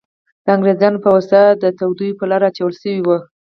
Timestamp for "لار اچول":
2.29-2.73